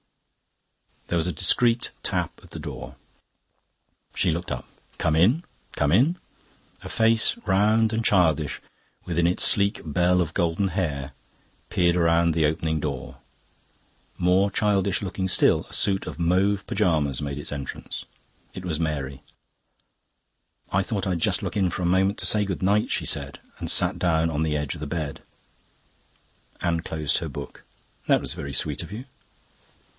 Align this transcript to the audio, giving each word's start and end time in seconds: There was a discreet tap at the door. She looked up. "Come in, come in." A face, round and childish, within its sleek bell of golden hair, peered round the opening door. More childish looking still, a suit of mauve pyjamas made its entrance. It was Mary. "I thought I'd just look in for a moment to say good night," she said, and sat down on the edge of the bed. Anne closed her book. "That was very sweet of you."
There 1.09 1.17
was 1.17 1.27
a 1.27 1.31
discreet 1.33 1.91
tap 2.03 2.39
at 2.41 2.51
the 2.51 2.57
door. 2.59 2.95
She 4.15 4.31
looked 4.31 4.51
up. 4.51 4.65
"Come 4.97 5.15
in, 5.15 5.43
come 5.73 5.91
in." 5.91 6.15
A 6.83 6.89
face, 6.89 7.37
round 7.45 7.93
and 7.93 8.03
childish, 8.03 8.61
within 9.03 9.27
its 9.27 9.43
sleek 9.43 9.81
bell 9.83 10.21
of 10.21 10.33
golden 10.33 10.69
hair, 10.69 11.11
peered 11.69 11.97
round 11.97 12.33
the 12.33 12.45
opening 12.45 12.79
door. 12.79 13.17
More 14.17 14.49
childish 14.49 15.01
looking 15.03 15.27
still, 15.27 15.65
a 15.65 15.73
suit 15.73 16.07
of 16.07 16.17
mauve 16.17 16.65
pyjamas 16.65 17.21
made 17.21 17.37
its 17.37 17.51
entrance. 17.51 18.05
It 18.55 18.65
was 18.65 18.79
Mary. 18.79 19.21
"I 20.71 20.81
thought 20.81 21.05
I'd 21.05 21.19
just 21.19 21.43
look 21.43 21.57
in 21.57 21.69
for 21.69 21.81
a 21.81 21.85
moment 21.85 22.17
to 22.19 22.25
say 22.25 22.45
good 22.45 22.63
night," 22.63 22.89
she 22.89 23.05
said, 23.05 23.39
and 23.59 23.69
sat 23.69 23.99
down 23.99 24.31
on 24.31 24.41
the 24.43 24.57
edge 24.57 24.73
of 24.73 24.79
the 24.81 24.87
bed. 24.87 25.21
Anne 26.61 26.79
closed 26.79 27.17
her 27.17 27.29
book. 27.29 27.63
"That 28.07 28.21
was 28.21 28.33
very 28.33 28.53
sweet 28.53 28.81
of 28.81 28.91
you." 28.91 29.05